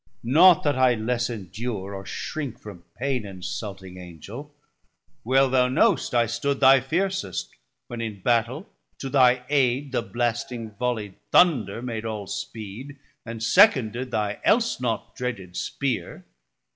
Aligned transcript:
Not 0.23 0.63
that 0.63 0.75
I 0.79 0.95
less 0.95 1.29
endure, 1.29 1.93
or 1.93 2.07
shrink 2.07 2.57
from 2.59 2.85
pain, 2.97 3.23
Insulting 3.23 3.99
Angel, 3.99 4.51
well 5.23 5.47
thou 5.47 5.67
knowst 5.67 6.15
I 6.15 6.25
stood 6.25 6.59
Thy 6.59 6.79
fiercest, 6.79 7.51
when 7.85 8.01
in 8.01 8.19
Battel 8.21 8.67
to 8.97 9.09
thy 9.11 9.43
aide 9.47 9.91
The 9.91 10.01
blasting 10.01 10.71
volied 10.71 11.13
Thunder 11.31 11.83
made 11.83 12.03
all 12.03 12.25
speed 12.25 12.97
And 13.27 13.43
seconded 13.43 14.09
thy 14.09 14.39
else 14.43 14.79
not 14.81 15.15
dreaded 15.15 15.55
Spear. 15.55 16.25